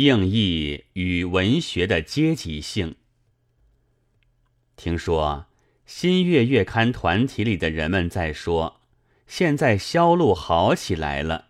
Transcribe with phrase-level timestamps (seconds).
[0.00, 2.96] 应意与文学的阶级性。
[4.74, 5.44] 听说
[5.84, 8.80] 新月月刊团体里的人们在说，
[9.26, 11.48] 现在销路好起来了，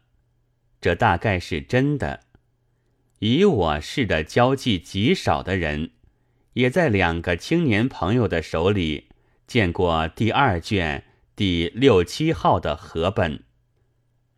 [0.80, 2.24] 这大概是真的。
[3.20, 5.92] 以我似的交际极少的人，
[6.54, 9.10] 也在两个青年朋友的手里
[9.46, 11.04] 见过第二卷
[11.36, 13.44] 第六七号的合本，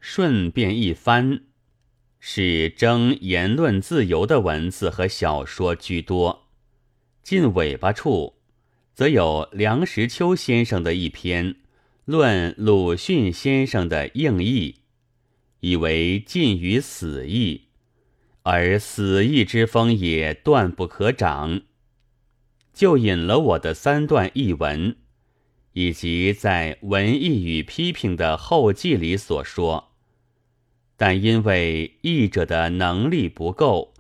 [0.01, 1.45] 顺便一翻，
[2.25, 6.47] 是争言论自由的文字和小说居多。
[7.21, 8.35] 近尾巴处，
[8.95, 11.57] 则有梁实秋先生的一篇
[12.05, 14.77] 论鲁迅先生的应意，
[15.59, 17.63] 以为近于死意。
[18.45, 21.63] 而死意之风也断不可长，
[22.73, 24.97] 就引了我的三段译文，
[25.73, 29.92] 以及在文艺与批评的后记里所说，
[31.05, 33.93] 但因为译者的能力不够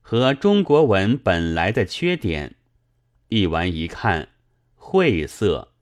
[0.00, 2.54] 和中国文本来的缺点，
[3.28, 4.28] 译完一看
[4.76, 5.72] 晦涩，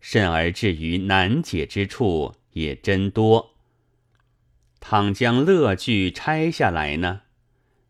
[0.00, 3.54] 甚而至于难解之处也真多。
[4.80, 7.20] 倘将乐句拆下来呢？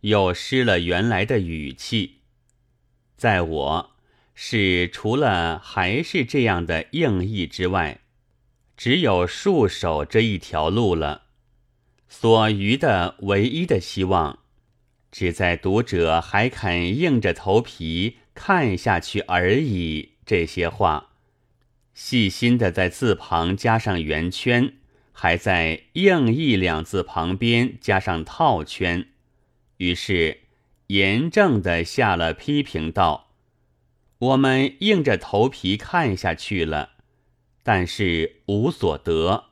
[0.00, 2.22] 又失了原来的语气，
[3.16, 3.90] 在我
[4.34, 8.00] 是除了还是这样的应意之外，
[8.76, 11.23] 只有束手这一条路了。
[12.16, 14.38] 所余的唯一的希望，
[15.10, 20.12] 只在读者还肯硬着头皮看下去而已。
[20.24, 21.10] 这些话，
[21.92, 24.74] 细心的在字旁加上圆圈，
[25.12, 29.08] 还在硬意两字旁边加上套圈。
[29.78, 30.42] 于是，
[30.86, 33.32] 严正的下了批评道
[34.18, 36.90] ：“我们硬着头皮看下去了，
[37.64, 39.46] 但是无所得。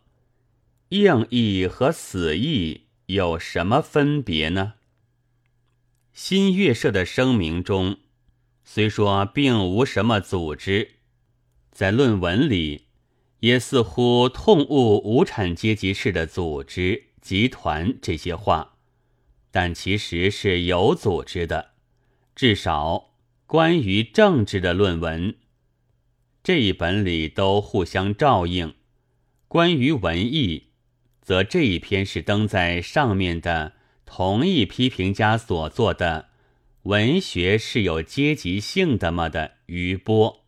[0.92, 4.74] 硬意和死意有什么分别呢？”
[6.12, 7.96] 新月社的声明中，
[8.62, 10.96] 虽说并无什么组织，
[11.70, 12.88] 在论文里，
[13.40, 18.76] 也似乎痛恶无产阶级式的组织集团这些话。
[19.50, 21.70] 但其实是有组织的，
[22.34, 23.14] 至少
[23.46, 25.36] 关于政治的论文
[26.42, 28.74] 这一本里都互相照应。
[29.48, 30.71] 关于文艺，
[31.22, 33.72] 则这一篇是登在上面的
[34.04, 36.28] 同一批评家所做的
[36.90, 40.44] 《文学是有阶级性的吗》的余波。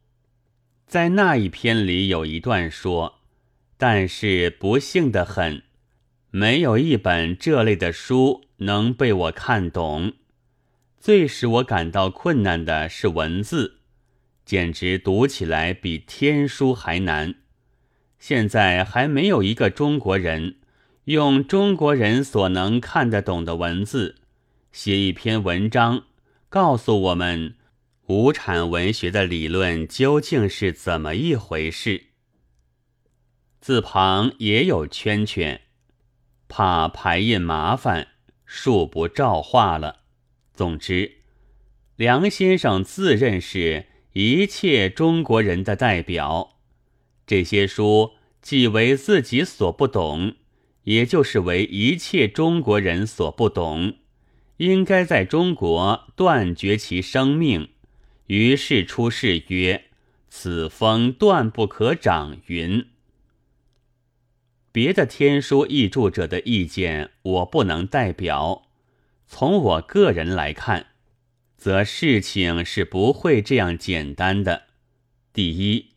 [0.86, 3.20] 在那一篇里有一段说
[3.78, 5.62] ：“但是不幸的很，
[6.30, 10.12] 没有一本这类的书。”能被我看懂，
[10.96, 13.80] 最使我感到困难的是文字，
[14.44, 17.34] 简直读起来比天书还难。
[18.20, 20.58] 现在还没有一个中国人
[21.04, 24.16] 用中国人所能看得懂的文字
[24.72, 26.04] 写一篇文章，
[26.48, 27.56] 告诉我们
[28.06, 32.06] 无产文学的理论究竟是怎么一回事。
[33.60, 35.60] 字旁也有圈圈，
[36.48, 38.08] 怕排印麻烦。
[38.46, 40.02] 恕不照画了。
[40.52, 41.16] 总之，
[41.96, 46.58] 梁先生自认是一切中国人的代表。
[47.26, 50.36] 这些书既为自己所不懂，
[50.84, 53.96] 也就是为一切中国人所不懂，
[54.58, 57.68] 应该在中国断绝其生命。
[58.28, 59.84] 于是出世曰
[60.30, 62.86] ：“此风断不可长。”云。
[64.72, 68.66] 别的天书译著者的意见，我不能代表。
[69.26, 70.86] 从我个人来看，
[71.56, 74.64] 则事情是不会这样简单的。
[75.32, 75.90] 第一，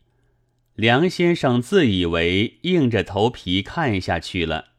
[0.74, 4.72] 梁先生自以为硬着头皮看下去了，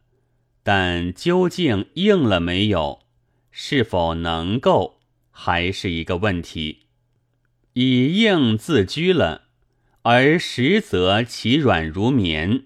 [0.71, 2.99] 但究竟硬了没有，
[3.49, 4.99] 是否能够，
[5.31, 6.81] 还是一个问题。
[7.73, 9.45] 以硬自居了，
[10.03, 12.65] 而实则其软如绵。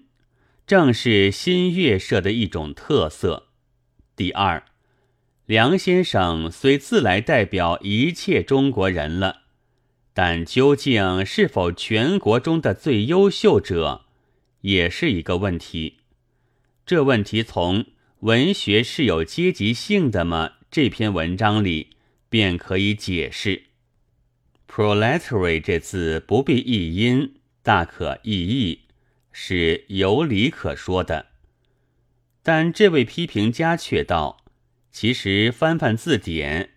[0.66, 3.46] 正是新月社的一种特色。
[4.14, 4.64] 第二，
[5.46, 9.44] 梁先生虽自来代表一切中国人了，
[10.12, 14.02] 但究竟是否全国中的最优秀者，
[14.60, 16.00] 也是一个问题。
[16.84, 17.86] 这问题从
[18.24, 21.90] “文学是有阶级性的吗”这篇文章里
[22.30, 23.64] 便可以解释。
[24.66, 28.80] “proletary” 这字不必译音，大可译义。
[29.30, 31.26] 是有理可说的，
[32.42, 34.44] 但这位批评家却道
[34.90, 36.70] ：“其实翻翻字典，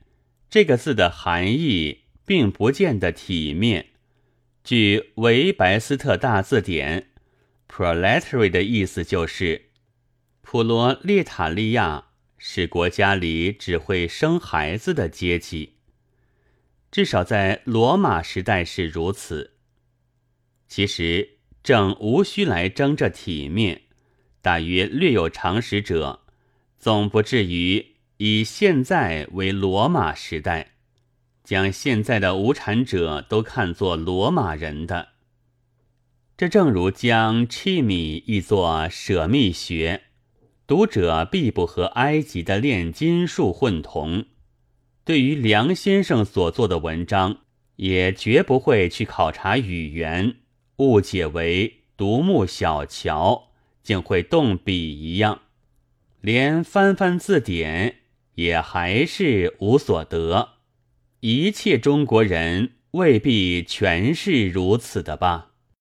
[0.49, 3.91] 这个字的含义并不见得体面。
[4.65, 7.11] 据维白斯特大字典
[7.69, 9.66] ，proletary 的意思就是
[10.49, 12.05] 普罗列塔利亚
[12.37, 15.73] 是国家里只会生孩子的阶级。
[16.89, 19.55] 至少在罗马时代是如此。
[20.69, 23.81] 其实正无需来争这体面，
[24.41, 26.21] 大约略有常识者，
[26.79, 30.75] 总不至于以现在为罗马时代，
[31.43, 35.09] 将现在的无产者都看作罗马人的。
[36.37, 40.03] 这正如将 chimi 译作舍密学，
[40.67, 44.25] 读者必不和埃及的炼金术混同。
[45.05, 47.37] 对于梁先生所做的文章，
[47.77, 50.35] 也绝不会去考察语言，
[50.75, 55.43] 误解为独木小桥，竟会动笔一样，
[56.19, 57.99] 连翻翻字典
[58.35, 60.49] 也还是无所得。
[61.21, 65.51] 一切中国人未必全是如此的吧。